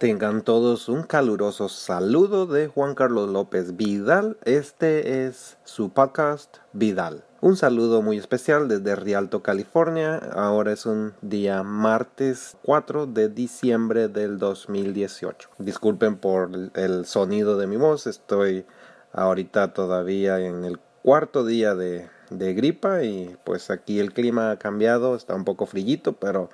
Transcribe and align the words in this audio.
Tengan 0.00 0.40
todos 0.40 0.88
un 0.88 1.02
caluroso 1.02 1.68
saludo 1.68 2.46
de 2.46 2.68
Juan 2.68 2.94
Carlos 2.94 3.28
López 3.28 3.76
Vidal. 3.76 4.38
Este 4.46 5.26
es 5.26 5.58
su 5.64 5.90
podcast 5.90 6.56
Vidal. 6.72 7.22
Un 7.42 7.58
saludo 7.58 8.00
muy 8.00 8.16
especial 8.16 8.66
desde 8.66 8.96
Rialto, 8.96 9.42
California. 9.42 10.16
Ahora 10.16 10.72
es 10.72 10.86
un 10.86 11.12
día 11.20 11.62
martes 11.64 12.56
4 12.62 13.08
de 13.08 13.28
diciembre 13.28 14.08
del 14.08 14.38
2018. 14.38 15.50
Disculpen 15.58 16.16
por 16.16 16.50
el 16.76 17.04
sonido 17.04 17.58
de 17.58 17.66
mi 17.66 17.76
voz. 17.76 18.06
Estoy 18.06 18.64
ahorita 19.12 19.74
todavía 19.74 20.40
en 20.40 20.64
el 20.64 20.80
cuarto 21.02 21.44
día 21.44 21.74
de, 21.74 22.08
gripa 22.30 23.02
y 23.02 23.36
pues 23.44 23.70
aquí 23.70 24.00
el 24.00 24.14
clima 24.14 24.52
ha 24.52 24.58
cambiado. 24.58 25.14
Está 25.14 25.34
un 25.34 25.44
poco 25.44 25.66
frillito, 25.66 26.14
pero 26.14 26.48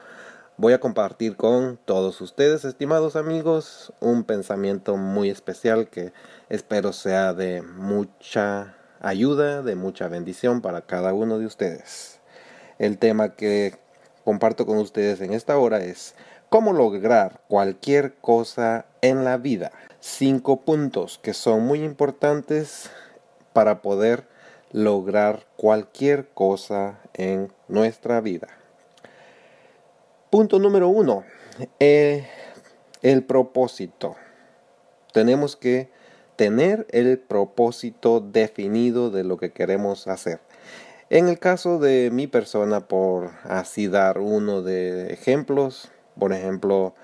voy 0.58 0.72
a 0.72 0.80
compartir 0.80 1.36
con 1.36 1.78
todos 1.84 2.20
ustedes, 2.20 2.64
estimados 2.64 3.14
amigos, 3.14 3.92
un 4.00 4.24
pensamiento 4.24 4.96
muy 4.96 5.28
especial 5.28 5.88
que 5.88 6.12
espero 6.48 6.92
sea 6.92 7.34
de 7.34 7.60
mucha 7.60 8.74
ayuda, 9.00 9.62
de 9.62 9.74
mucha 9.76 10.08
bendición 10.08 10.62
para 10.62 10.82
cada 10.82 11.12
uno 11.12 11.38
de 11.38 11.46
ustedes. 11.46 12.20
El 12.78 12.96
tema 12.98 13.34
que 13.34 13.74
comparto 14.24 14.64
con 14.64 14.78
ustedes 14.78 15.20
en 15.20 15.34
esta 15.34 15.58
hora 15.58 15.80
es 15.80 16.14
cómo 16.48 16.72
lograr 16.72 17.42
cualquier 17.48 18.14
cosa 18.14 18.86
en 19.02 19.24
la 19.24 19.36
vida. 19.36 19.72
Cinco 20.00 20.62
puntos 20.62 21.18
que 21.22 21.34
son 21.34 21.66
muy 21.66 21.82
importantes 21.84 22.90
para 23.52 23.82
poder 23.82 24.26
lograr 24.72 25.46
cualquier 25.56 26.28
cosa 26.28 26.98
en 27.12 27.52
nuestra 27.68 28.20
vida. 28.20 28.55
Punto 30.30 30.58
número 30.58 30.88
uno, 30.88 31.24
eh, 31.78 32.26
el 33.02 33.22
propósito. 33.22 34.16
Tenemos 35.12 35.54
que 35.54 35.88
tener 36.34 36.84
el 36.90 37.18
propósito 37.18 38.20
definido 38.20 39.10
de 39.10 39.22
lo 39.22 39.36
que 39.36 39.52
queremos 39.52 40.08
hacer. 40.08 40.40
En 41.10 41.28
el 41.28 41.38
caso 41.38 41.78
de 41.78 42.10
mi 42.12 42.26
persona, 42.26 42.88
por 42.88 43.30
así 43.44 43.86
dar 43.86 44.18
uno 44.18 44.62
de 44.62 45.12
ejemplos, 45.12 45.92
por 46.18 46.32
ejemplo, 46.32 46.96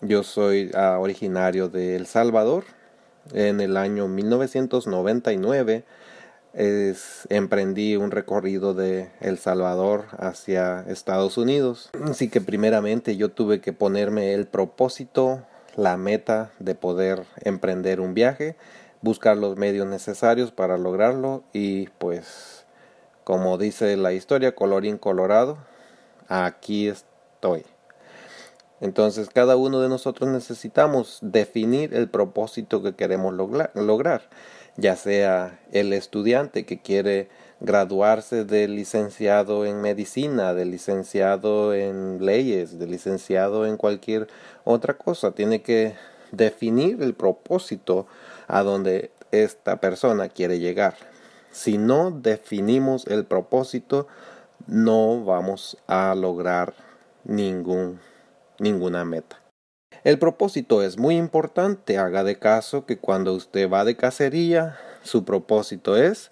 yo 0.00 0.22
soy 0.22 0.70
ah, 0.74 0.96
originario 0.98 1.68
de 1.68 1.96
El 1.96 2.06
Salvador. 2.06 2.64
En 3.34 3.60
el 3.60 3.76
año 3.76 4.08
1999 4.08 5.84
es, 6.54 7.26
emprendí 7.30 7.96
un 7.96 8.10
recorrido 8.10 8.74
de 8.74 9.10
El 9.20 9.38
Salvador 9.38 10.06
hacia 10.18 10.80
Estados 10.88 11.36
Unidos. 11.36 11.90
Así 12.04 12.28
que 12.28 12.40
primeramente 12.40 13.16
yo 13.16 13.30
tuve 13.30 13.60
que 13.60 13.72
ponerme 13.72 14.34
el 14.34 14.46
propósito, 14.46 15.42
la 15.76 15.96
meta 15.96 16.52
de 16.58 16.74
poder 16.74 17.24
emprender 17.42 18.00
un 18.00 18.14
viaje, 18.14 18.56
buscar 19.02 19.36
los 19.36 19.56
medios 19.56 19.86
necesarios 19.86 20.52
para 20.52 20.78
lograrlo 20.78 21.42
y 21.52 21.88
pues 21.98 22.64
como 23.24 23.58
dice 23.58 23.96
la 23.96 24.12
historia, 24.12 24.54
colorín 24.54 24.98
colorado, 24.98 25.56
aquí 26.28 26.88
estoy. 26.88 27.64
Entonces 28.80 29.30
cada 29.30 29.56
uno 29.56 29.80
de 29.80 29.88
nosotros 29.88 30.28
necesitamos 30.28 31.18
definir 31.22 31.94
el 31.94 32.08
propósito 32.08 32.82
que 32.82 32.94
queremos 32.94 33.34
lograr 33.34 34.22
ya 34.76 34.96
sea 34.96 35.58
el 35.72 35.92
estudiante 35.92 36.64
que 36.64 36.80
quiere 36.80 37.28
graduarse 37.60 38.44
de 38.44 38.68
licenciado 38.68 39.64
en 39.64 39.80
medicina, 39.80 40.54
de 40.54 40.64
licenciado 40.64 41.74
en 41.74 42.24
leyes, 42.24 42.78
de 42.78 42.86
licenciado 42.86 43.66
en 43.66 43.76
cualquier 43.76 44.28
otra 44.64 44.96
cosa, 44.96 45.32
tiene 45.32 45.62
que 45.62 45.94
definir 46.32 47.02
el 47.02 47.14
propósito 47.14 48.06
a 48.48 48.62
donde 48.62 49.10
esta 49.30 49.80
persona 49.80 50.28
quiere 50.28 50.58
llegar. 50.58 50.96
Si 51.50 51.78
no 51.78 52.10
definimos 52.10 53.06
el 53.06 53.24
propósito, 53.24 54.08
no 54.66 55.24
vamos 55.24 55.76
a 55.86 56.14
lograr 56.14 56.74
ningún, 57.24 58.00
ninguna 58.58 59.04
meta. 59.04 59.43
El 60.04 60.18
propósito 60.18 60.82
es 60.82 60.98
muy 60.98 61.16
importante. 61.16 61.96
Haga 61.96 62.24
de 62.24 62.38
caso 62.38 62.84
que 62.84 62.98
cuando 62.98 63.32
usted 63.32 63.70
va 63.70 63.84
de 63.84 63.96
cacería, 63.96 64.78
su 65.02 65.24
propósito 65.24 65.96
es 65.96 66.30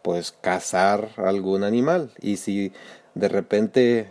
pues 0.00 0.32
cazar 0.32 1.10
algún 1.16 1.62
animal. 1.62 2.10
Y 2.20 2.38
si 2.38 2.72
de 3.14 3.28
repente 3.28 4.08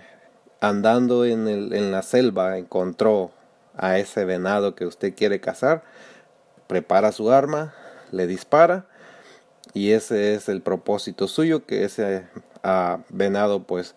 andando 0.60 1.26
en, 1.26 1.48
el, 1.48 1.74
en 1.74 1.92
la 1.92 2.04
selva 2.04 2.58
encontró 2.58 3.32
a 3.76 3.98
ese 3.98 4.24
venado 4.24 4.76
que 4.76 4.86
usted 4.86 5.16
quiere 5.16 5.42
cazar, 5.42 5.84
prepara 6.68 7.12
su 7.12 7.32
arma, 7.32 7.74
le 8.12 8.28
dispara 8.28 8.86
y 9.74 9.92
ese 9.92 10.36
es 10.36 10.48
el 10.48 10.62
propósito 10.62 11.28
suyo, 11.28 11.66
que 11.66 11.84
ese 11.84 12.28
ah, 12.64 13.00
venado 13.10 13.64
pues 13.64 13.96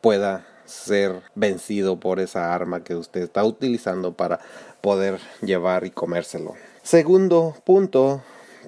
pueda 0.00 0.44
ser 0.68 1.22
vencido 1.34 1.98
por 1.98 2.20
esa 2.20 2.54
arma 2.54 2.84
que 2.84 2.94
usted 2.94 3.22
está 3.22 3.44
utilizando 3.44 4.14
para 4.14 4.40
poder 4.80 5.18
llevar 5.40 5.84
y 5.84 5.90
comérselo. 5.90 6.54
Segundo 6.82 7.56
punto 7.64 8.22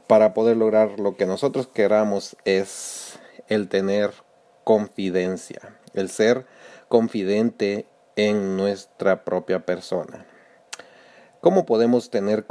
para 0.06 0.34
poder 0.34 0.56
lograr 0.56 0.98
lo 0.98 1.16
que 1.16 1.26
nosotros 1.26 1.68
queramos 1.68 2.36
es 2.44 3.18
el 3.48 3.68
tener 3.68 4.10
confidencia, 4.64 5.78
el 5.94 6.08
ser 6.08 6.46
confidente 6.88 7.86
en 8.16 8.56
nuestra 8.56 9.24
propia 9.24 9.64
persona. 9.64 10.26
¿Cómo 11.40 11.64
podemos 11.64 12.10
tener 12.10 12.46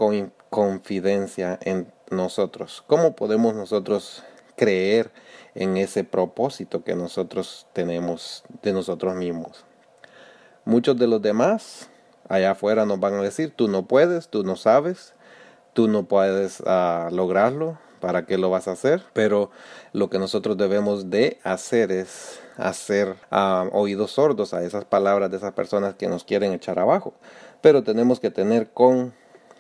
confidencia 0.50 1.60
en 1.62 1.92
nosotros? 2.10 2.84
¿Cómo 2.88 3.16
podemos 3.16 3.54
nosotros 3.56 4.24
creer 4.60 5.10
en 5.56 5.78
ese 5.78 6.04
propósito 6.04 6.84
que 6.84 6.94
nosotros 6.94 7.66
tenemos 7.72 8.44
de 8.62 8.74
nosotros 8.74 9.16
mismos. 9.16 9.64
Muchos 10.66 11.00
de 11.00 11.08
los 11.08 11.22
demás 11.22 11.90
allá 12.28 12.52
afuera 12.52 12.86
nos 12.86 13.00
van 13.00 13.14
a 13.14 13.22
decir, 13.22 13.54
tú 13.56 13.70
no 13.70 13.88
puedes, 13.88 14.28
tú 14.28 14.44
no 14.44 14.58
sabes, 14.58 15.14
tú 15.72 15.88
no 15.88 16.04
puedes 16.04 16.62
ah, 16.66 17.08
lograrlo, 17.10 17.80
¿para 18.02 18.26
qué 18.26 18.38
lo 18.38 18.50
vas 18.50 18.68
a 18.68 18.74
hacer? 18.74 19.02
Pero 19.14 19.50
lo 19.94 20.10
que 20.10 20.20
nosotros 20.20 20.58
debemos 20.58 21.10
de 21.10 21.40
hacer 21.44 21.94
es 21.94 22.42
hacer 22.58 23.16
ah, 23.32 23.66
oídos 23.72 24.12
sordos 24.12 24.54
a 24.54 24.66
esas 24.66 24.84
palabras 24.84 25.32
de 25.32 25.38
esas 25.38 25.54
personas 25.54 25.96
que 25.96 26.10
nos 26.10 26.26
quieren 26.26 26.52
echar 26.52 26.80
abajo. 26.80 27.14
Pero 27.62 27.84
tenemos 27.84 28.20
que 28.20 28.30
tener 28.30 28.72
con 28.72 29.14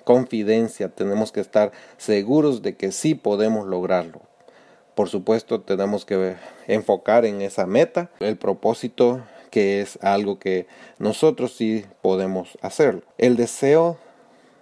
confidencia, 0.03 0.89
tenemos 0.89 1.31
que 1.31 1.39
estar 1.39 1.71
seguros 1.95 2.61
de 2.61 2.75
que 2.75 2.91
sí 2.91 3.15
podemos 3.15 3.65
lograrlo. 3.65 4.28
Por 4.99 5.07
supuesto, 5.07 5.61
tenemos 5.61 6.03
que 6.03 6.35
enfocar 6.67 7.23
en 7.23 7.41
esa 7.41 7.65
meta, 7.65 8.11
el 8.19 8.35
propósito 8.35 9.21
que 9.49 9.79
es 9.79 9.97
algo 10.01 10.39
que 10.39 10.67
nosotros 10.97 11.55
sí 11.55 11.85
podemos 12.01 12.57
hacerlo. 12.61 13.03
El 13.17 13.37
deseo 13.37 13.97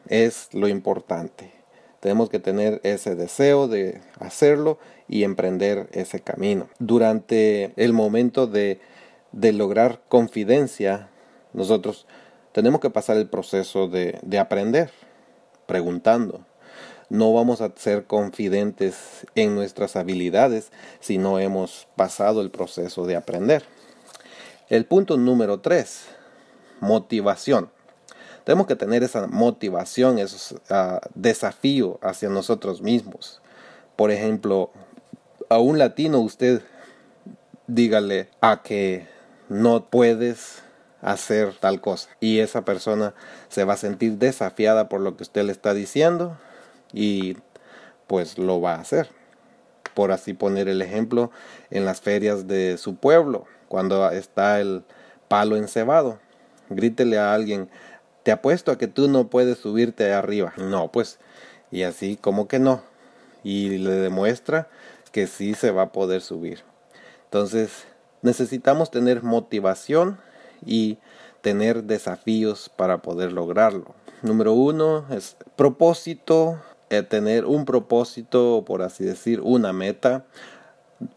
es 0.07 0.49
lo 0.53 0.67
importante. 0.67 1.51
Tenemos 2.01 2.29
que 2.29 2.37
tener 2.37 2.79
ese 2.83 3.15
deseo 3.15 3.67
de 3.67 3.99
hacerlo 4.19 4.77
y 5.07 5.23
emprender 5.23 5.89
ese 5.91 6.19
camino. 6.19 6.67
Durante 6.77 7.73
el 7.75 7.93
momento 7.93 8.45
de, 8.45 8.79
lograr 9.31 10.01
confidencia, 10.07 11.09
nosotros 11.53 12.05
tenemos 12.51 12.79
que 12.79 12.91
pasar 12.91 13.17
el 13.17 13.27
proceso 13.27 13.87
de 13.87 14.37
aprender, 14.37 14.91
preguntando, 15.65 16.45
no 17.09 17.33
vamos 17.33 17.61
a 17.61 17.71
ser 17.75 18.05
confidentes 18.05 19.25
en 19.35 19.55
nuestras 19.55 19.95
habilidades 19.95 20.71
si 20.99 21.17
no 21.17 21.39
hemos 21.39 21.87
pasado 21.95 22.41
el 22.41 22.51
proceso 22.51 23.05
de 23.05 23.15
aprender. 23.15 23.63
El 24.69 24.85
punto 24.85 25.17
número 25.17 25.61
tres, 25.61 26.05
motivación. 26.81 27.69
Tenemos 28.43 28.67
que 28.67 28.75
tener 28.75 29.03
esa 29.03 29.27
motivación, 29.27 30.19
ese 30.19 30.55
ah, 30.69 31.01
desafío 31.15 31.99
hacia 32.01 32.29
nosotros 32.29 32.81
mismos. 32.81 33.41
Por 33.95 34.11
ejemplo, 34.11 34.71
a 35.49 35.59
un 35.59 35.77
latino 35.77 36.19
usted 36.19 36.61
dígale 37.67 38.29
a 38.41 38.61
que 38.63 39.07
no 39.49 39.85
puedes 39.85 40.63
hacer 41.01 41.53
tal 41.59 41.79
cosa 41.79 42.09
y 42.19 42.39
esa 42.39 42.65
persona 42.65 43.13
se 43.49 43.63
va 43.63 43.73
a 43.73 43.77
sentir 43.77 44.13
desafiada 44.13 44.89
por 44.89 44.99
lo 44.99 45.15
que 45.15 45.23
usted 45.23 45.43
le 45.43 45.51
está 45.51 45.73
diciendo 45.73 46.37
y 46.93 47.37
pues 48.07 48.37
lo 48.37 48.61
va 48.61 48.75
a 48.75 48.81
hacer. 48.81 49.09
Por 49.93 50.11
así 50.11 50.33
poner 50.33 50.67
el 50.67 50.81
ejemplo 50.81 51.31
en 51.69 51.85
las 51.85 52.01
ferias 52.01 52.47
de 52.47 52.77
su 52.77 52.95
pueblo, 52.95 53.45
cuando 53.67 54.09
está 54.11 54.59
el 54.59 54.83
palo 55.27 55.57
encebado, 55.57 56.19
grítele 56.69 57.17
a 57.17 57.33
alguien, 57.33 57.69
te 58.23 58.31
apuesto 58.31 58.71
a 58.71 58.77
que 58.77 58.87
tú 58.87 59.07
no 59.07 59.29
puedes 59.29 59.57
subirte 59.57 60.13
arriba. 60.13 60.53
No, 60.57 60.91
pues, 60.91 61.19
y 61.71 61.83
así 61.83 62.17
como 62.17 62.47
que 62.47 62.59
no. 62.59 62.81
Y 63.43 63.77
le 63.77 63.91
demuestra 63.91 64.67
que 65.11 65.27
sí 65.27 65.53
se 65.53 65.71
va 65.71 65.83
a 65.83 65.91
poder 65.91 66.21
subir. 66.21 66.63
Entonces, 67.25 67.85
necesitamos 68.21 68.91
tener 68.91 69.23
motivación 69.23 70.19
y 70.65 70.97
tener 71.41 71.83
desafíos 71.83 72.69
para 72.69 73.01
poder 73.01 73.31
lograrlo. 73.31 73.95
número 74.21 74.53
uno 74.53 75.05
es 75.11 75.37
propósito, 75.55 76.59
tener 76.89 77.45
un 77.45 77.65
propósito, 77.65 78.63
por 78.65 78.81
así 78.81 79.03
decir, 79.03 79.41
una 79.41 79.73
meta. 79.73 80.25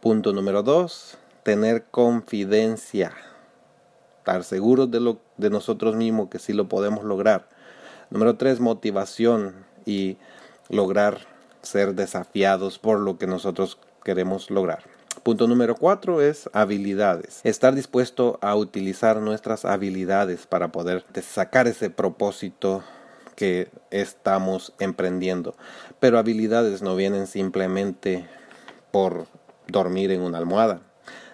Punto 0.00 0.32
número 0.32 0.62
dos, 0.62 1.16
tener 1.42 1.84
confidencia, 1.90 3.12
estar 4.18 4.44
seguros 4.44 4.90
de, 4.90 5.00
lo, 5.00 5.20
de 5.38 5.48
nosotros 5.50 5.96
mismos 5.96 6.28
que 6.28 6.38
sí 6.38 6.52
lo 6.52 6.68
podemos 6.68 7.04
lograr. 7.04 7.48
Número 8.10 8.36
tres, 8.36 8.60
motivación 8.60 9.54
y 9.86 10.18
lograr 10.68 11.18
ser 11.62 11.94
desafiados 11.94 12.78
por 12.78 13.00
lo 13.00 13.18
que 13.18 13.26
nosotros 13.26 13.78
queremos 14.04 14.50
lograr. 14.50 14.82
Punto 15.22 15.46
número 15.46 15.74
cuatro 15.74 16.22
es 16.22 16.48
habilidades. 16.52 17.40
Estar 17.44 17.74
dispuesto 17.74 18.38
a 18.40 18.56
utilizar 18.56 19.18
nuestras 19.18 19.64
habilidades 19.64 20.46
para 20.46 20.72
poder 20.72 21.04
sacar 21.22 21.68
ese 21.68 21.90
propósito 21.90 22.82
que 23.40 23.70
estamos 23.90 24.74
emprendiendo. 24.80 25.54
Pero 25.98 26.18
habilidades 26.18 26.82
no 26.82 26.94
vienen 26.94 27.26
simplemente 27.26 28.26
por 28.90 29.28
dormir 29.66 30.10
en 30.10 30.20
una 30.20 30.36
almohada. 30.36 30.82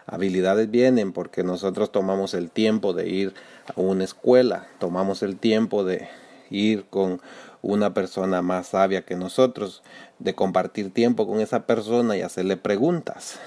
Habilidades 0.06 0.70
vienen 0.70 1.12
porque 1.12 1.42
nosotros 1.42 1.90
tomamos 1.90 2.32
el 2.34 2.52
tiempo 2.52 2.92
de 2.92 3.08
ir 3.08 3.34
a 3.74 3.80
una 3.80 4.04
escuela, 4.04 4.68
tomamos 4.78 5.24
el 5.24 5.36
tiempo 5.36 5.82
de 5.82 6.08
ir 6.48 6.84
con 6.84 7.20
una 7.60 7.92
persona 7.92 8.40
más 8.40 8.68
sabia 8.68 9.02
que 9.04 9.16
nosotros, 9.16 9.82
de 10.20 10.36
compartir 10.36 10.94
tiempo 10.94 11.26
con 11.26 11.40
esa 11.40 11.66
persona 11.66 12.16
y 12.16 12.22
hacerle 12.22 12.56
preguntas. 12.56 13.40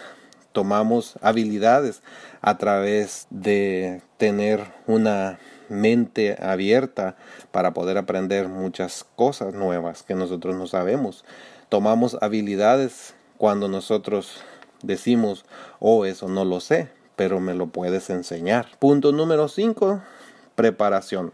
Tomamos 0.52 1.16
habilidades 1.22 2.02
a 2.42 2.58
través 2.58 3.26
de 3.30 4.02
tener 4.18 4.66
una 4.86 5.40
mente 5.70 6.38
abierta 6.42 7.16
para 7.52 7.74
poder 7.74 7.98
aprender 7.98 8.48
muchas 8.48 9.06
cosas 9.16 9.54
nuevas 9.54 10.04
que 10.04 10.16
nosotros 10.16 10.56
no 10.56 10.68
sabemos. 10.68 11.26
Tomamos 11.70 12.18
habilidades 12.22 13.14
cuando 13.38 13.68
nosotros 13.68 14.42
decimos, 14.82 15.46
oh, 15.80 16.06
eso 16.06 16.28
no 16.28 16.46
lo 16.46 16.60
sé, 16.60 16.90
pero 17.16 17.40
me 17.40 17.54
lo 17.54 17.68
puedes 17.68 18.10
enseñar. 18.10 18.68
Punto 18.80 19.12
número 19.12 19.48
5, 19.48 20.02
preparación. 20.56 21.34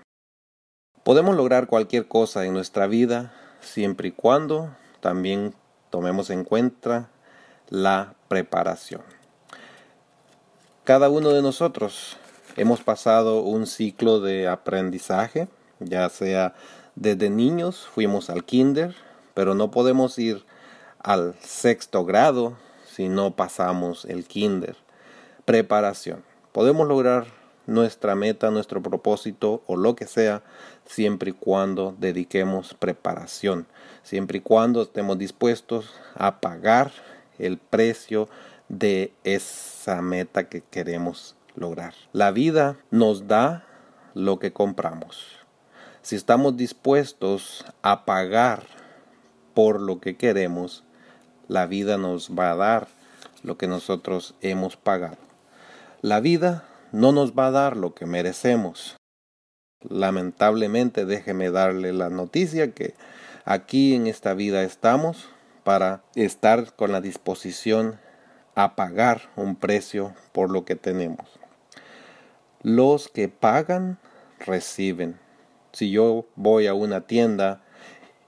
Podemos 1.03 1.35
lograr 1.35 1.67
cualquier 1.67 2.07
cosa 2.07 2.45
en 2.45 2.53
nuestra 2.53 2.87
vida 2.87 3.33
siempre 3.61 4.09
y 4.09 4.11
cuando 4.11 4.75
también 5.01 5.53
tomemos 5.89 6.29
en 6.29 6.43
cuenta 6.43 7.09
la 7.69 8.15
preparación. 8.27 9.01
Cada 10.83 11.09
uno 11.09 11.29
de 11.29 11.41
nosotros 11.41 12.17
hemos 12.55 12.81
pasado 12.81 13.41
un 13.41 13.67
ciclo 13.67 14.19
de 14.19 14.47
aprendizaje, 14.47 15.47
ya 15.79 16.09
sea 16.09 16.55
desde 16.95 17.29
niños 17.29 17.85
fuimos 17.93 18.29
al 18.29 18.45
kinder, 18.45 18.95
pero 19.33 19.53
no 19.53 19.71
podemos 19.71 20.17
ir 20.17 20.45
al 20.99 21.35
sexto 21.41 22.05
grado 22.05 22.57
si 22.89 23.09
no 23.09 23.35
pasamos 23.35 24.05
el 24.05 24.25
kinder. 24.25 24.77
Preparación. 25.43 26.23
Podemos 26.53 26.87
lograr 26.87 27.25
nuestra 27.67 28.15
meta, 28.15 28.49
nuestro 28.51 28.81
propósito 28.81 29.61
o 29.67 29.75
lo 29.75 29.95
que 29.95 30.07
sea, 30.07 30.41
siempre 30.85 31.31
y 31.31 31.33
cuando 31.33 31.93
dediquemos 31.99 32.73
preparación, 32.73 33.67
siempre 34.03 34.37
y 34.37 34.41
cuando 34.41 34.83
estemos 34.83 35.17
dispuestos 35.17 35.93
a 36.13 36.39
pagar 36.39 36.91
el 37.37 37.57
precio 37.57 38.29
de 38.69 39.11
esa 39.23 40.01
meta 40.01 40.47
que 40.47 40.61
queremos 40.61 41.35
lograr. 41.55 41.93
La 42.13 42.31
vida 42.31 42.77
nos 42.91 43.27
da 43.27 43.65
lo 44.13 44.39
que 44.39 44.53
compramos. 44.53 45.27
Si 46.01 46.15
estamos 46.15 46.55
dispuestos 46.55 47.65
a 47.81 48.05
pagar 48.05 48.63
por 49.53 49.81
lo 49.81 49.99
que 49.99 50.17
queremos, 50.17 50.83
la 51.47 51.65
vida 51.65 51.97
nos 51.97 52.29
va 52.29 52.51
a 52.51 52.55
dar 52.55 52.87
lo 53.43 53.57
que 53.57 53.67
nosotros 53.67 54.35
hemos 54.41 54.77
pagado. 54.77 55.17
La 56.01 56.19
vida 56.19 56.63
no 56.91 57.11
nos 57.11 57.33
va 57.33 57.47
a 57.47 57.51
dar 57.51 57.77
lo 57.77 57.93
que 57.93 58.05
merecemos. 58.05 58.95
Lamentablemente 59.81 61.05
déjeme 61.05 61.51
darle 61.51 61.93
la 61.93 62.09
noticia 62.09 62.71
que 62.71 62.95
aquí 63.43 63.95
en 63.95 64.07
esta 64.07 64.33
vida 64.33 64.63
estamos 64.63 65.29
para 65.63 66.03
estar 66.15 66.75
con 66.75 66.91
la 66.91 67.01
disposición 67.01 67.99
a 68.55 68.75
pagar 68.75 69.23
un 69.35 69.55
precio 69.55 70.13
por 70.31 70.51
lo 70.51 70.65
que 70.65 70.75
tenemos. 70.75 71.27
Los 72.65 73.09
que 73.09 73.29
pagan 73.29 73.99
reciben. 74.39 75.19
Si 75.71 75.91
yo 75.91 76.25
voy 76.35 76.65
a 76.65 76.73
una 76.73 77.01
tienda 77.01 77.61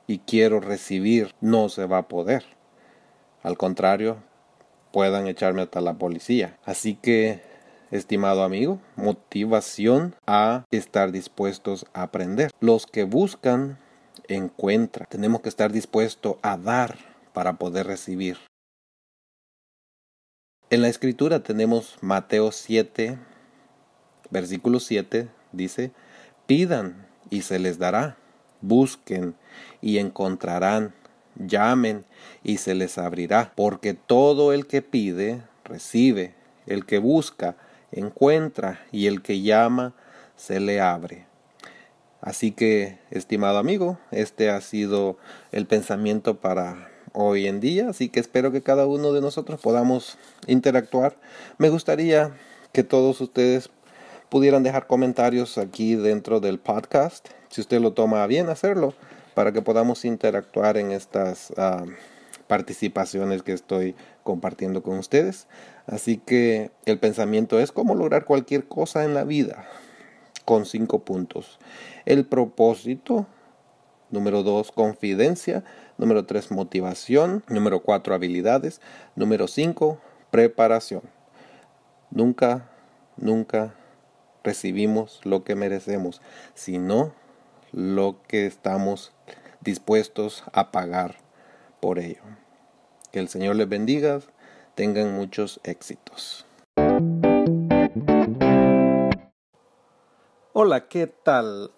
y 0.06 0.20
quiero 0.20 0.60
recibir, 0.60 1.34
no 1.42 1.70
se 1.70 1.88
va 1.88 1.98
a 1.98 2.08
poder. 2.08 2.44
Al 3.42 3.58
contrario, 3.58 4.18
puedan 4.94 5.26
echarme 5.26 5.64
hasta 5.64 5.82
la 5.82 5.96
policía. 5.96 6.60
Así 6.66 6.94
que 6.94 7.42
estimado 7.90 8.44
amigo, 8.44 8.80
motivación 8.96 10.14
a 10.28 10.66
estar 10.70 11.12
dispuestos 11.12 11.88
a 11.94 12.04
aprender. 12.04 12.52
Los 12.60 12.86
que 12.86 13.06
buscan, 13.06 13.80
encuentran. 14.28 15.08
Tenemos 15.10 15.42
que 15.42 15.50
estar 15.50 15.72
dispuestos 15.72 16.36
a 16.44 16.58
dar 16.58 17.00
para 17.34 17.54
poder 17.54 17.88
recibir. 17.88 18.38
En 20.70 20.84
la 20.84 20.90
escritura 20.90 21.42
tenemos 21.42 21.98
Mateo 22.02 22.52
7, 22.52 23.18
versículo 24.30 24.80
7, 24.80 25.28
dice, 25.52 25.92
pidan 26.46 27.06
y 27.30 27.42
se 27.42 27.60
les 27.60 27.78
dará, 27.78 28.18
busquen 28.62 29.36
y 29.82 29.98
encontrarán, 29.98 30.94
llamen 31.36 32.06
y 32.44 32.58
se 32.58 32.76
les 32.76 32.98
abrirá, 32.98 33.52
porque 33.56 33.94
todo 33.94 34.54
el 34.54 34.68
que 34.68 34.82
pide, 34.82 35.42
recibe, 35.64 36.34
el 36.66 36.86
que 36.86 37.00
busca, 37.00 37.56
encuentra 37.92 38.86
y 38.92 39.08
el 39.08 39.22
que 39.22 39.42
llama 39.42 39.94
se 40.36 40.60
le 40.60 40.82
abre. 40.82 41.26
Así 42.22 42.52
que, 42.52 43.00
estimado 43.12 43.58
amigo, 43.58 44.00
este 44.12 44.50
ha 44.50 44.60
sido 44.62 45.18
el 45.52 45.66
pensamiento 45.68 46.40
para 46.40 46.90
hoy 47.14 47.48
en 47.48 47.60
día, 47.60 47.90
así 47.90 48.10
que 48.10 48.20
espero 48.20 48.52
que 48.52 48.62
cada 48.62 48.86
uno 48.86 49.14
de 49.14 49.22
nosotros 49.22 49.60
podamos 49.60 50.18
interactuar. 50.46 51.16
Me 51.58 51.70
gustaría 51.70 52.32
que 52.74 52.84
todos 52.84 53.22
ustedes 53.22 53.70
pudieran 54.30 54.64
dejar 54.64 54.88
comentarios 54.88 55.58
aquí 55.58 55.96
dentro 55.96 56.40
del 56.40 56.60
podcast, 56.60 57.28
si 57.50 57.62
usted 57.62 57.80
lo 57.80 57.94
toma 57.94 58.26
bien 58.28 58.50
hacerlo, 58.50 58.94
para 59.34 59.52
que 59.52 59.62
podamos 59.62 60.04
interactuar 60.06 60.78
en 60.78 60.92
estas 60.92 61.54
ah, 61.58 61.86
participaciones 62.48 63.44
que 63.44 63.54
estoy 63.54 63.96
compartiendo 64.24 64.84
con 64.84 64.98
ustedes. 64.98 65.48
Así 65.86 66.18
que 66.18 66.72
el 66.86 67.00
pensamiento 67.00 67.60
es 67.60 67.72
cómo 67.72 67.96
lograr 67.96 68.26
cualquier 68.26 68.68
cosa 68.68 69.06
en 69.06 69.14
la 69.14 69.24
vida 69.24 69.66
con 70.44 70.66
cinco 70.66 71.00
puntos. 71.00 71.60
El 72.06 72.26
propósito. 72.26 73.28
Número 74.10 74.42
dos, 74.42 74.72
confidencia. 74.72 75.66
Número 75.98 76.26
tres, 76.26 76.52
motivación. 76.52 77.44
Número 77.50 77.82
cuatro, 77.82 78.16
habilidades. 78.16 78.80
Número 79.16 79.48
cinco, 79.48 80.00
preparación. 80.32 81.02
Nunca, 82.10 82.70
nunca 83.18 83.76
recibimos 84.48 85.20
lo 85.26 85.44
que 85.44 85.56
merecemos, 85.56 86.22
sino 86.54 87.12
lo 87.74 88.22
que 88.30 88.46
estamos 88.46 89.12
dispuestos 89.60 90.46
a 90.54 90.72
pagar 90.72 91.18
por 91.82 92.00
ello. 92.00 92.22
Que 93.12 93.20
el 93.20 93.28
Señor 93.28 93.58
les 93.58 93.68
bendiga 93.68 94.22
tengan 94.74 95.14
muchos 95.14 95.60
éxitos. 95.64 96.46
Hola, 100.54 100.88
¿qué 100.88 101.08
tal? 101.08 101.72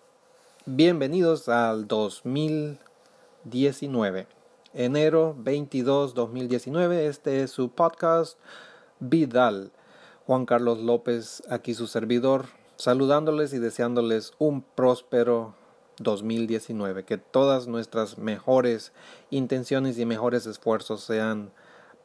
Bienvenidos 0.68 1.50
al 1.50 1.88
2019. 1.88 4.28
Enero 4.76 5.36
22, 5.40 6.14
2019. 6.14 7.08
Este 7.08 7.42
es 7.42 7.50
su 7.50 7.72
podcast 7.72 8.38
Vidal. 9.00 9.72
Juan 10.30 10.46
Carlos 10.46 10.78
López, 10.78 11.42
aquí 11.50 11.74
su 11.74 11.88
servidor, 11.88 12.46
saludándoles 12.80 13.54
y 13.54 13.60
deseándoles 13.60 14.32
un 14.40 14.62
próspero 14.62 15.54
2019. 16.00 17.04
Que 17.04 17.18
todas 17.18 17.68
nuestras 17.68 18.18
mejores 18.18 18.94
intenciones 19.30 20.00
y 20.00 20.06
mejores 20.06 20.46
esfuerzos 20.46 21.02
sean 21.02 21.52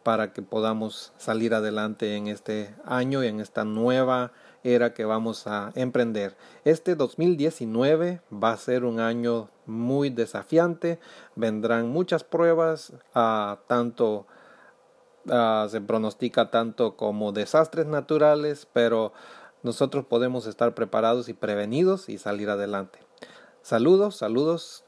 para 0.02 0.32
que 0.32 0.42
podamos 0.42 1.12
salir 1.16 1.54
adelante 1.54 2.16
en 2.16 2.26
este 2.26 2.74
año 2.84 3.22
y 3.22 3.28
en 3.28 3.40
esta 3.40 3.64
nueva 3.64 4.32
era 4.64 4.92
que 4.92 5.04
vamos 5.04 5.46
a 5.46 5.70
emprender. 5.76 6.36
Este 6.64 6.96
2019 6.96 8.20
va 8.32 8.50
a 8.50 8.56
ser 8.56 8.84
un 8.84 8.98
año 8.98 9.48
muy 9.66 10.10
desafiante, 10.10 10.98
vendrán 11.36 11.88
muchas 11.88 12.24
pruebas, 12.24 12.92
uh, 13.14 13.56
tanto 13.66 14.26
uh, 15.26 15.68
se 15.68 15.80
pronostica 15.80 16.50
tanto 16.50 16.96
como 16.96 17.32
desastres 17.32 17.86
naturales, 17.86 18.66
pero 18.72 19.12
nosotros 19.64 20.04
podemos 20.04 20.46
estar 20.46 20.74
preparados 20.74 21.28
y 21.28 21.32
prevenidos 21.32 22.08
y 22.08 22.18
salir 22.18 22.50
adelante. 22.50 23.00
Saludos, 23.62 24.16
saludos 24.16 24.84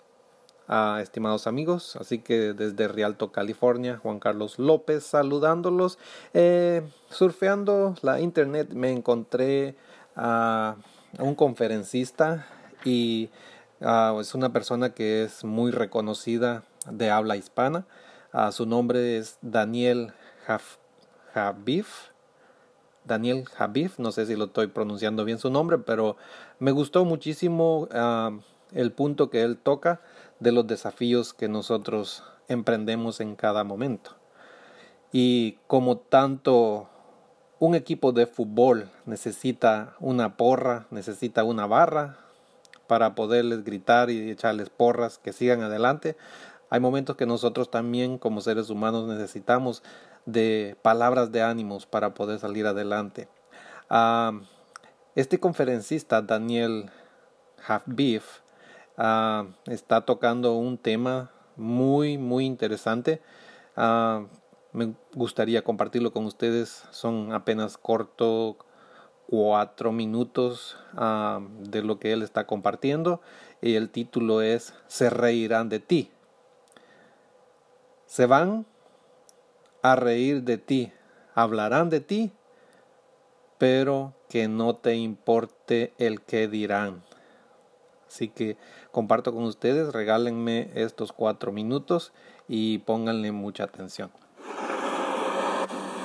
a 0.69 1.01
estimados 1.03 1.47
amigos. 1.47 1.97
Así 1.97 2.19
que 2.19 2.53
desde 2.53 2.87
Rialto, 2.87 3.33
California, 3.33 3.99
Juan 4.03 4.21
Carlos 4.21 4.59
López 4.59 5.05
saludándolos. 5.05 5.99
Eh, 6.35 6.83
surfeando 7.09 7.95
la 8.03 8.21
internet 8.21 8.71
me 8.73 8.93
encontré 8.93 9.77
a 10.15 10.77
un 11.19 11.35
conferencista 11.35 12.47
y 12.85 13.31
ah, 13.81 14.17
es 14.21 14.35
una 14.35 14.53
persona 14.53 14.93
que 14.93 15.25
es 15.25 15.43
muy 15.43 15.71
reconocida 15.71 16.65
de 16.91 17.11
habla 17.11 17.37
hispana. 17.37 17.87
Ah, 18.33 18.53
su 18.53 18.67
nombre 18.67 19.17
es 19.17 19.39
Daniel 19.41 20.13
Javif. 21.33 22.16
Daniel 23.07 23.45
Javif, 23.47 23.99
no 23.99 24.13
sé 24.13 24.27
si 24.27 24.37
lo 24.37 24.47
estoy 24.47 24.67
pronunciando 24.67 25.25
bien 25.25 25.39
su 25.39 25.51
nombre, 25.51 25.79
pero 25.79 26.17
me 26.59 26.73
gustó 26.73 27.05
muchísimo 27.05 27.89
ah, 27.93 28.33
el 28.73 28.93
punto 28.93 29.31
que 29.31 29.43
él 29.43 29.57
toca 29.57 30.01
de 30.41 30.53
los 30.53 30.67
desafíos 30.67 31.33
que 31.33 31.49
nosotros 31.49 32.25
emprendemos 32.49 33.21
en 33.21 33.37
cada 33.37 33.65
momento. 33.65 34.13
Y 35.13 35.59
como 35.67 35.99
tanto 35.99 36.89
un 37.59 37.75
equipo 37.75 38.13
de 38.13 38.27
fútbol 38.27 38.91
necesita 39.07 39.97
una 40.01 40.37
porra, 40.37 40.87
necesita 40.91 41.45
una 41.45 41.67
barra 41.67 42.19
para 42.87 43.15
poderles 43.15 43.65
gritar 43.65 44.11
y 44.11 44.31
echarles 44.31 44.69
porras 44.69 45.19
que 45.19 45.33
sigan 45.33 45.63
adelante, 45.63 46.17
hay 46.69 46.81
momentos 46.81 47.17
que 47.17 47.27
nosotros 47.27 47.71
también 47.71 48.19
como 48.19 48.41
seres 48.41 48.71
humanos 48.71 49.07
necesitamos 49.07 49.83
de 50.27 50.77
palabras 50.83 51.33
de 51.33 51.43
ánimos 51.43 51.87
para 51.87 52.15
poder 52.15 52.39
salir 52.39 52.67
adelante. 52.67 53.29
Ah, 53.89 54.33
este 55.15 55.41
conferencista, 55.41 56.21
Daniel 56.21 56.91
Halfbeef, 57.67 58.41
Ah, 58.97 59.47
está 59.67 60.07
tocando 60.07 60.55
un 60.55 60.79
tema 60.79 61.31
muy, 61.57 62.17
muy 62.17 62.47
interesante. 62.47 63.21
Ah, 63.77 64.25
me 64.73 64.95
gustaría 65.15 65.63
compartirlo 65.63 66.13
con 66.13 66.25
ustedes. 66.25 66.85
Son 66.91 67.33
apenas 67.33 67.77
corto 67.77 68.57
cuatro 69.27 69.93
minutos 69.93 70.79
de 71.61 71.83
lo 71.83 71.99
que 71.99 72.13
él 72.13 72.23
está 72.23 72.47
compartiendo 72.47 73.21
y 73.61 73.75
el 73.75 73.91
título 73.91 74.41
es 74.41 74.73
Se 74.87 75.11
reirán 75.11 75.69
de 75.69 75.81
ti. 75.81 76.11
Se 78.07 78.27
van 78.27 78.67
a 79.93 79.97
reír 79.97 80.43
de 80.43 80.59
ti, 80.59 80.93
hablarán 81.35 81.91
de 81.91 82.01
ti, 82.01 82.33
pero 83.59 84.15
que 84.29 84.49
no 84.49 84.77
te 84.77 84.97
importe 84.97 85.95
el 85.99 86.23
que 86.23 86.49
dirán. 86.49 87.05
Así 88.09 88.29
que 88.29 88.57
comparto 88.91 89.33
con 89.33 89.45
ustedes, 89.45 89.93
regálenme 89.93 90.71
estos 90.75 91.13
cuatro 91.13 91.53
minutos 91.53 92.13
y 92.49 92.79
pónganle 92.79 93.33
mucha 93.33 93.65
atención. 93.65 94.11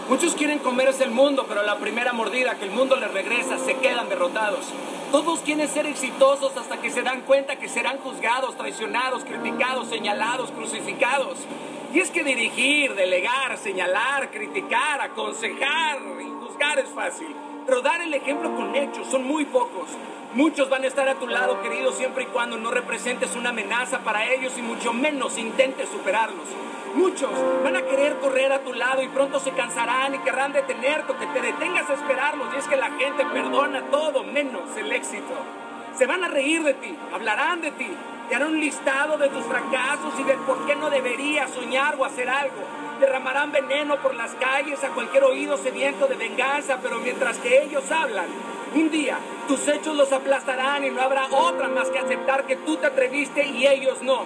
Muchos 0.10 0.36
quieren 0.36 0.60
comerse 0.60 1.04
el 1.04 1.12
mundo, 1.12 1.46
pero 1.48 1.64
la 1.64 1.78
primera 1.80 2.12
mordida 2.12 2.56
que 2.56 2.66
el 2.66 2.72
mundo 2.72 2.98
les 2.98 3.12
regresa 3.14 3.58
se 3.58 3.78
quedan 3.78 4.10
derrotados. 4.10 4.66
Todos 5.12 5.40
quieren 5.40 5.68
ser 5.68 5.86
exitosos 5.86 6.56
hasta 6.58 6.82
que 6.82 6.90
se 6.90 7.02
dan 7.02 7.22
cuenta 7.22 7.56
que 7.56 7.70
serán 7.70 7.98
juzgados, 7.98 8.58
traicionados, 8.58 9.24
criticados, 9.24 9.88
señalados, 9.88 10.52
crucificados. 10.52 11.38
Y 11.94 12.00
es 12.00 12.10
que 12.10 12.24
dirigir, 12.24 12.96
delegar, 12.96 13.58
señalar, 13.58 14.32
criticar, 14.32 15.02
aconsejar 15.02 16.00
y 16.22 16.30
juzgar 16.46 16.80
es 16.80 16.90
fácil. 16.90 17.36
Pero 17.66 17.82
dar 17.82 18.00
el 18.02 18.14
ejemplo 18.14 18.56
con 18.56 18.74
hechos 18.76 19.08
son 19.08 19.26
muy 19.26 19.44
pocos. 19.44 19.90
Muchos 20.34 20.70
van 20.70 20.86
a 20.86 20.88
estar 20.88 21.10
a 21.10 21.16
tu 21.16 21.28
lado, 21.28 21.62
querido, 21.62 21.92
siempre 21.92 22.24
y 22.24 22.28
cuando 22.28 22.58
no 22.58 22.72
representes 22.72 23.36
una 23.36 23.50
amenaza 23.50 24.00
para 24.00 24.32
ellos 24.32 24.58
y 24.58 24.62
mucho 24.62 24.94
menos 24.94 25.38
intentes 25.38 25.90
superarlos. 25.90 26.46
Muchos 26.96 27.30
van 27.64 27.76
a 27.76 27.82
querer 27.82 28.18
correr 28.20 28.54
a 28.54 28.64
tu 28.64 28.74
lado 28.74 29.02
y 29.04 29.10
pronto 29.10 29.42
se 29.42 29.52
cansarán 29.52 30.16
y 30.16 30.20
querrán 30.20 30.54
detenerte 30.54 31.12
o 31.12 31.20
que 31.20 31.28
te 31.28 31.42
detengas 31.42 31.90
a 31.90 31.96
esperarlos. 31.96 32.48
Y 32.54 32.58
es 32.58 32.68
que 32.68 32.78
la 32.78 32.92
gente 32.92 33.26
perdona 33.34 33.82
todo 33.92 34.24
menos 34.24 34.78
el 34.78 34.94
éxito. 34.94 35.34
Se 35.98 36.08
van 36.08 36.24
a 36.24 36.30
reír 36.30 36.64
de 36.64 36.74
ti, 36.76 36.96
hablarán 37.14 37.60
de 37.60 37.72
ti, 37.72 37.90
te 38.32 38.38
harán 38.38 38.52
un 38.52 38.62
listado 38.62 39.18
de 39.18 39.28
tus 39.28 39.44
fracasos 39.44 40.18
y 40.18 40.24
de 40.24 40.36
por 40.48 40.66
qué 40.66 40.74
no 40.78 40.90
deberías 40.90 41.52
soñar 41.52 41.98
o 42.00 42.06
hacer 42.06 42.30
algo 42.30 42.64
derramarán 42.98 43.52
veneno 43.52 43.98
por 43.98 44.16
las 44.16 44.32
calles 44.36 44.82
a 44.86 44.90
cualquier 44.92 45.26
oído 45.26 45.58
sediento 45.58 46.08
de 46.08 46.16
venganza, 46.16 46.80
pero 46.82 47.00
mientras 47.00 47.38
que 47.40 47.62
ellos 47.64 47.92
hablan, 47.92 48.28
un 48.74 48.90
día 48.90 49.18
tus 49.50 49.68
hechos 49.68 49.98
los 49.98 50.14
aplastarán 50.14 50.86
y 50.86 50.92
no 50.92 51.02
habrá 51.02 51.26
otra 51.26 51.68
más 51.68 51.90
que 51.90 52.00
aceptar 52.00 52.46
que 52.46 52.56
tú 52.56 52.78
te 52.78 52.86
atreviste 52.86 53.46
y 53.46 53.68
ellos 53.68 54.02
no. 54.02 54.24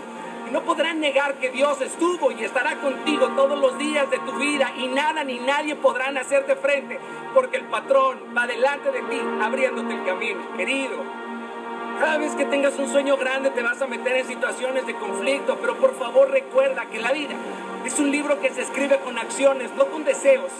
Y 0.47 0.51
no 0.51 0.61
podrán 0.61 0.99
negar 0.99 1.39
que 1.39 1.49
Dios 1.49 1.81
estuvo 1.81 2.31
y 2.31 2.43
estará 2.43 2.75
contigo 2.75 3.29
todos 3.29 3.57
los 3.57 3.75
días 3.79 4.07
de 4.11 4.19
tu 4.19 4.33
vida 4.33 4.71
y 4.77 4.87
nada 4.87 5.23
ni 5.23 5.39
nadie 5.39 5.75
podrán 5.75 6.15
hacerte 6.19 6.55
frente 6.55 6.99
porque 7.33 7.57
el 7.57 7.65
patrón 7.65 8.19
va 8.37 8.45
delante 8.45 8.91
de 8.91 9.01
ti 9.01 9.19
abriéndote 9.41 9.95
el 9.95 10.05
camino, 10.05 10.41
querido. 10.55 11.24
Cada 11.99 12.17
vez 12.17 12.35
que 12.35 12.45
tengas 12.45 12.77
un 12.77 12.89
sueño 12.89 13.15
grande 13.17 13.51
te 13.51 13.63
vas 13.63 13.81
a 13.81 13.87
meter 13.87 14.17
en 14.17 14.27
situaciones 14.27 14.85
de 14.85 14.95
conflicto, 14.95 15.57
pero 15.61 15.75
por 15.77 15.95
favor 15.95 16.29
recuerda 16.29 16.85
que 16.87 16.99
la 16.99 17.11
vida 17.13 17.35
es 17.85 17.99
un 17.99 18.11
libro 18.11 18.39
que 18.41 18.49
se 18.49 18.61
escribe 18.61 18.99
con 18.99 19.17
acciones, 19.17 19.71
no 19.77 19.85
con 19.87 20.03
deseos. 20.03 20.51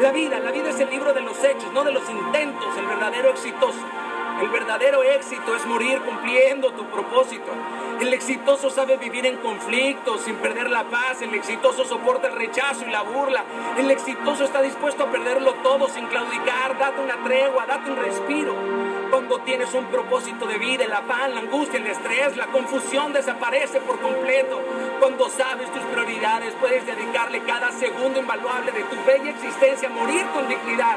La 0.00 0.10
vida, 0.10 0.40
la 0.40 0.50
vida 0.50 0.70
es 0.70 0.80
el 0.80 0.90
libro 0.90 1.12
de 1.12 1.20
los 1.20 1.42
hechos, 1.44 1.72
no 1.72 1.84
de 1.84 1.92
los 1.92 2.08
intentos, 2.10 2.76
el 2.76 2.86
verdadero 2.86 3.30
exitoso. 3.30 3.78
El 4.42 4.48
verdadero 4.48 5.02
éxito 5.02 5.54
es 5.54 5.66
morir 5.66 6.00
cumpliendo 6.00 6.72
tu 6.72 6.86
propósito. 6.86 7.52
El 8.00 8.14
exitoso 8.14 8.70
sabe 8.70 8.96
vivir 8.96 9.26
en 9.26 9.36
conflicto 9.36 10.16
sin 10.16 10.36
perder 10.36 10.70
la 10.70 10.84
paz. 10.84 11.20
El 11.20 11.34
exitoso 11.34 11.84
soporta 11.84 12.28
el 12.28 12.34
rechazo 12.34 12.86
y 12.88 12.90
la 12.90 13.02
burla. 13.02 13.44
El 13.76 13.90
exitoso 13.90 14.44
está 14.44 14.62
dispuesto 14.62 15.04
a 15.04 15.10
perderlo 15.10 15.52
todo 15.62 15.88
sin 15.88 16.06
claudicar. 16.06 16.78
Date 16.78 17.02
una 17.02 17.22
tregua, 17.22 17.66
date 17.66 17.90
un 17.90 17.96
respiro. 17.96 18.79
Cuando 19.10 19.40
tienes 19.40 19.74
un 19.74 19.86
propósito 19.86 20.46
de 20.46 20.56
vida, 20.58 20.84
el 20.84 20.92
afán, 20.92 21.34
la 21.34 21.40
angustia, 21.40 21.80
el 21.80 21.86
estrés, 21.88 22.36
la 22.36 22.46
confusión 22.46 23.12
desaparece 23.12 23.80
por 23.80 24.00
completo. 24.00 24.60
Cuando 25.00 25.28
sabes 25.28 25.68
tus 25.72 25.82
prioridades, 25.82 26.54
puedes 26.60 26.86
dedicarle 26.86 27.42
cada 27.42 27.72
segundo 27.72 28.20
invaluable 28.20 28.70
de 28.70 28.84
tu 28.84 28.96
bella 29.04 29.30
existencia 29.30 29.88
a 29.88 29.92
morir 29.92 30.24
con 30.32 30.48
dignidad. 30.48 30.96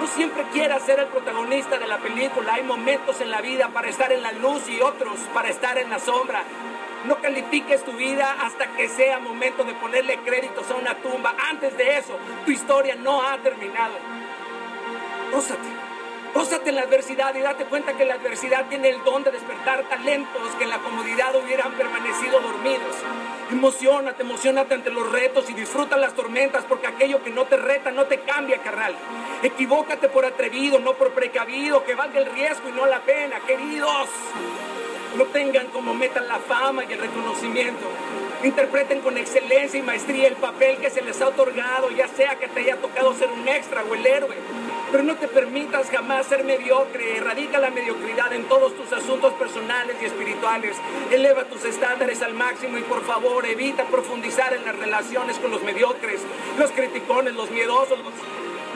No 0.00 0.06
siempre 0.08 0.42
quieras 0.52 0.82
ser 0.82 0.98
el 0.98 1.06
protagonista 1.06 1.78
de 1.78 1.86
la 1.86 1.98
película. 1.98 2.54
Hay 2.54 2.64
momentos 2.64 3.20
en 3.20 3.30
la 3.30 3.40
vida 3.40 3.68
para 3.68 3.88
estar 3.88 4.10
en 4.10 4.22
la 4.22 4.32
luz 4.32 4.68
y 4.68 4.80
otros 4.80 5.16
para 5.32 5.48
estar 5.48 5.78
en 5.78 5.88
la 5.88 6.00
sombra. 6.00 6.42
No 7.04 7.16
califiques 7.20 7.84
tu 7.84 7.92
vida 7.92 8.36
hasta 8.40 8.66
que 8.72 8.88
sea 8.88 9.20
momento 9.20 9.62
de 9.62 9.74
ponerle 9.74 10.18
créditos 10.18 10.68
a 10.68 10.74
una 10.74 10.96
tumba. 10.96 11.36
Antes 11.48 11.76
de 11.76 11.98
eso, 11.98 12.18
tu 12.44 12.50
historia 12.50 12.96
no 12.96 13.22
ha 13.22 13.38
terminado. 13.38 13.94
Ósate. 15.32 15.85
Pósate 16.36 16.68
en 16.68 16.76
la 16.76 16.82
adversidad 16.82 17.34
y 17.34 17.40
date 17.40 17.64
cuenta 17.64 17.96
que 17.96 18.04
la 18.04 18.16
adversidad 18.16 18.66
tiene 18.68 18.90
el 18.90 19.02
don 19.04 19.24
de 19.24 19.30
despertar 19.30 19.88
talentos 19.88 20.54
que 20.58 20.64
en 20.64 20.70
la 20.70 20.80
comodidad 20.80 21.34
hubieran 21.34 21.72
permanecido 21.72 22.38
dormidos. 22.40 22.94
Emocionate, 23.50 24.22
emocionate 24.22 24.74
ante 24.74 24.90
los 24.90 25.10
retos 25.10 25.48
y 25.48 25.54
disfruta 25.54 25.96
las 25.96 26.12
tormentas 26.12 26.66
porque 26.68 26.88
aquello 26.88 27.24
que 27.24 27.30
no 27.30 27.46
te 27.46 27.56
reta 27.56 27.90
no 27.90 28.04
te 28.04 28.20
cambia, 28.20 28.58
carnal. 28.58 28.94
Equivócate 29.42 30.10
por 30.10 30.26
atrevido, 30.26 30.78
no 30.78 30.92
por 30.92 31.12
precavido, 31.12 31.82
que 31.84 31.94
valga 31.94 32.18
el 32.18 32.26
riesgo 32.26 32.68
y 32.68 32.72
no 32.72 32.84
la 32.84 33.00
pena, 33.00 33.40
queridos. 33.46 34.10
No 35.16 35.24
tengan 35.24 35.68
como 35.68 35.94
meta 35.94 36.20
la 36.20 36.38
fama 36.38 36.84
y 36.84 36.92
el 36.92 36.98
reconocimiento. 36.98 37.86
Interpreten 38.44 39.00
con 39.00 39.16
excelencia 39.16 39.80
y 39.80 39.82
maestría 39.82 40.28
el 40.28 40.36
papel 40.36 40.76
que 40.76 40.90
se 40.90 41.00
les 41.00 41.18
ha 41.22 41.28
otorgado, 41.28 41.90
ya 41.92 42.08
sea 42.08 42.38
que 42.38 42.46
te 42.48 42.60
haya 42.60 42.76
tocado 42.76 43.14
ser 43.14 43.30
un 43.30 43.48
extra 43.48 43.82
o 43.90 43.94
el 43.94 44.06
héroe. 44.06 44.36
Pero 44.90 45.02
no 45.02 45.16
te 45.16 45.26
permitas 45.26 45.90
jamás 45.90 46.26
ser 46.26 46.44
mediocre. 46.44 47.16
Erradica 47.16 47.58
la 47.58 47.70
mediocridad 47.70 48.32
en 48.32 48.44
todos 48.44 48.74
tus 48.76 48.92
asuntos 48.92 49.32
personales 49.34 49.96
y 50.00 50.04
espirituales. 50.04 50.76
Eleva 51.10 51.44
tus 51.44 51.64
estándares 51.64 52.22
al 52.22 52.34
máximo 52.34 52.78
y 52.78 52.82
por 52.82 53.02
favor 53.04 53.44
evita 53.46 53.84
profundizar 53.84 54.54
en 54.54 54.64
las 54.64 54.78
relaciones 54.78 55.38
con 55.38 55.50
los 55.50 55.62
mediocres, 55.62 56.20
los 56.58 56.70
criticones, 56.70 57.34
los 57.34 57.50
miedosos, 57.50 57.98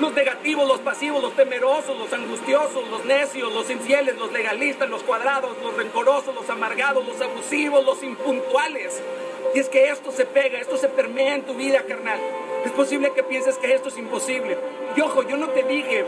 los, 0.00 0.12
negativos, 0.12 0.66
los 0.66 0.80
pasivos, 0.80 1.22
los 1.22 1.36
temerosos, 1.36 1.96
los 1.96 2.12
angustiosos, 2.12 2.88
los 2.90 3.04
necios, 3.04 3.52
los 3.52 3.70
infieles, 3.70 4.16
los 4.16 4.32
legalistas, 4.32 4.88
los 4.90 5.02
cuadrados, 5.02 5.56
los 5.62 5.76
rencorosos, 5.76 6.34
los 6.34 6.48
amargados, 6.50 7.06
los 7.06 7.20
abusivos, 7.20 7.84
los 7.84 8.02
impuntuales. 8.02 9.00
Y 9.54 9.60
es 9.60 9.68
que 9.68 9.90
esto 9.90 10.10
se 10.10 10.24
pega, 10.24 10.58
esto 10.58 10.76
se 10.76 10.88
permea 10.88 11.34
en 11.34 11.42
tu 11.42 11.54
vida, 11.54 11.82
carnal. 11.82 12.18
Es 12.64 12.72
posible 12.72 13.12
que 13.14 13.22
pienses 13.22 13.56
que 13.58 13.74
esto 13.74 13.88
es 13.88 13.98
imposible. 13.98 14.58
Y 14.96 15.00
ojo, 15.00 15.22
yo 15.22 15.36
no 15.36 15.48
te 15.48 15.62
dije 15.62 16.04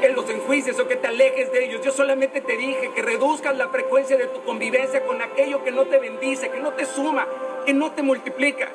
que 0.00 0.08
los 0.10 0.28
enjuicies 0.28 0.78
o 0.78 0.86
que 0.86 0.96
te 0.96 1.08
alejes 1.08 1.50
de 1.52 1.64
ellos. 1.64 1.80
Yo 1.82 1.92
solamente 1.92 2.40
te 2.40 2.56
dije 2.56 2.90
que 2.94 3.02
reduzcas 3.02 3.56
la 3.56 3.68
frecuencia 3.68 4.16
de 4.16 4.26
tu 4.26 4.42
convivencia 4.42 5.04
con 5.04 5.22
aquello 5.22 5.64
que 5.64 5.70
no 5.70 5.84
te 5.86 5.98
bendice, 5.98 6.50
que 6.50 6.60
no 6.60 6.72
te 6.72 6.84
suma, 6.84 7.26
que 7.64 7.72
no 7.72 7.92
te 7.92 8.02
multiplica. 8.02 8.68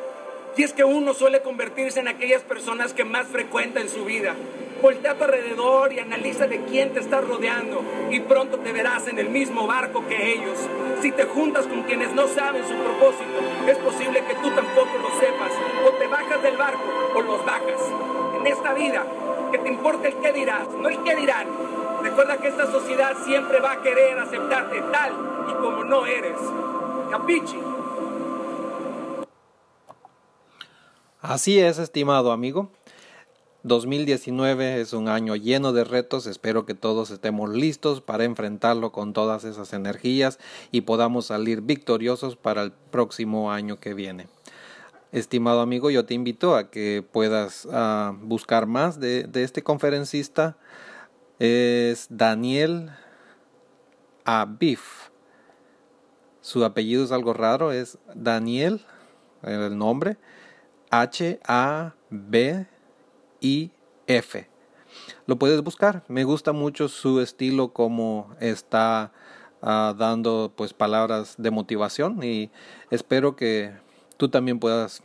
Y 0.58 0.64
es 0.64 0.74
que 0.74 0.84
uno 0.84 1.14
suele 1.14 1.42
convertirse 1.42 2.00
en 2.00 2.08
aquellas 2.08 2.42
personas 2.42 2.94
que 2.94 3.06
más 3.06 3.28
frecuenta 3.28 3.80
en 3.80 3.90
su 3.90 4.04
vida. 4.04 4.36
Voltea 4.82 5.12
a 5.12 5.16
tu 5.16 5.24
alrededor 5.24 5.94
y 5.94 6.00
analiza 6.00 6.48
de 6.48 6.62
quién 6.66 6.92
te 6.92 7.00
estás 7.00 7.26
rodeando 7.26 7.84
y 8.10 8.20
pronto 8.22 8.58
te 8.58 8.72
verás 8.72 9.08
en 9.08 9.20
el 9.20 9.30
mismo 9.30 9.68
barco 9.68 10.06
que 10.08 10.34
ellos. 10.34 10.58
Si 11.02 11.12
te 11.12 11.26
juntas 11.26 11.68
con 11.68 11.84
quienes 11.84 12.14
no 12.14 12.28
saben 12.28 12.64
su 12.68 12.74
propósito, 12.74 13.70
es 13.70 13.78
posible 13.78 14.24
que 14.28 14.34
tú 14.36 14.50
tampoco 14.50 14.98
lo 14.98 15.20
sepas. 15.20 15.52
O 15.86 15.92
te 15.94 16.08
bajas 16.08 16.42
del 16.42 16.58
barco 16.58 16.84
o 17.16 17.22
los 17.22 17.46
bajas. 17.46 17.80
En 18.40 18.48
esta 18.48 18.74
vida, 18.74 19.06
que 19.52 19.60
te 19.60 19.70
importe 19.70 20.08
el 20.08 20.16
qué 20.16 20.32
dirás, 20.32 20.68
no 20.80 20.90
el 20.90 21.04
qué 21.04 21.16
dirán. 21.16 21.48
Recuerda 22.02 22.38
que 22.38 22.48
esta 22.48 22.72
sociedad 22.72 23.16
siempre 23.26 23.60
va 23.60 23.74
a 23.74 23.82
querer 23.82 24.18
aceptarte 24.18 24.82
tal 24.92 25.12
y 25.50 25.54
como 25.62 25.84
no 25.84 26.06
eres. 26.06 26.38
Capichi. 27.12 27.60
Así 31.22 31.60
es, 31.60 31.78
estimado 31.78 32.32
amigo. 32.32 32.72
2019 33.64 34.82
es 34.82 34.94
un 34.94 35.08
año 35.08 35.36
lleno 35.36 35.72
de 35.72 35.84
retos, 35.84 36.26
espero 36.26 36.66
que 36.66 36.74
todos 36.74 37.12
estemos 37.12 37.52
listos 37.52 38.02
para 38.02 38.24
enfrentarlo 38.24 38.92
con 38.92 39.14
todas 39.14 39.44
esas 39.44 39.74
energías 39.74 40.40
y 40.72 40.82
podamos 40.82 41.28
salir 41.28 41.62
victoriosos 41.62 42.36
para 42.36 42.64
el 42.64 42.72
próximo 42.72 43.52
año 43.52 43.80
que 43.80 43.94
viene. 43.94 44.28
Estimado 45.12 45.60
amigo, 45.60 45.90
yo 45.90 46.06
te 46.06 46.14
invito 46.14 46.56
a 46.56 46.70
que 46.70 47.04
puedas 47.12 47.66
uh, 47.66 48.16
buscar 48.22 48.66
más 48.66 48.98
de, 48.98 49.30
este 49.34 49.62
conferencista. 49.62 50.56
Es 51.38 52.08
Daniel 52.10 52.92
Abif. 54.24 55.10
Su 56.40 56.64
apellido 56.64 57.04
es 57.04 57.12
algo 57.12 57.34
raro, 57.34 57.74
es 57.74 57.98
Daniel, 58.16 58.86
el 59.44 59.78
nombre, 59.78 60.18
H-A-B 60.92 62.68
y 63.42 63.72
F. 64.08 64.50
Lo 65.26 65.36
puedes 65.38 65.62
buscar. 65.62 66.06
Me 66.08 66.24
gusta 66.24 66.54
mucho 66.54 66.88
su 66.88 67.20
estilo 67.20 67.74
como 67.74 68.34
está 68.40 69.12
uh, 69.62 69.94
dando 69.94 70.54
pues 70.56 70.74
palabras 70.74 71.36
de 71.38 71.52
motivación 71.52 72.24
y 72.24 72.50
espero 72.92 73.36
que 73.36 73.74
tú 74.22 74.30
también 74.30 74.60
puedas 74.60 75.02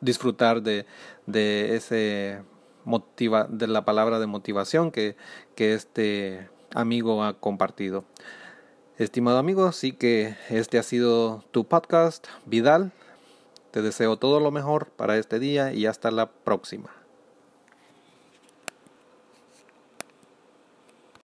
disfrutar 0.00 0.62
de, 0.62 0.84
de 1.26 1.76
ese 1.76 2.42
motiva 2.82 3.46
de 3.48 3.68
la 3.68 3.84
palabra 3.84 4.18
de 4.18 4.26
motivación 4.26 4.90
que, 4.90 5.14
que 5.54 5.74
este 5.74 6.50
amigo 6.74 7.22
ha 7.22 7.34
compartido. 7.34 8.02
Estimado 8.96 9.38
amigo, 9.38 9.64
así 9.64 9.92
que 9.92 10.34
este 10.50 10.76
ha 10.80 10.82
sido 10.82 11.44
tu 11.52 11.68
podcast, 11.68 12.26
Vidal. 12.46 12.90
Te 13.70 13.80
deseo 13.80 14.16
todo 14.16 14.40
lo 14.40 14.50
mejor 14.50 14.88
para 14.88 15.18
este 15.18 15.38
día 15.38 15.72
y 15.72 15.86
hasta 15.86 16.10
la 16.10 16.28
próxima. 16.28 16.97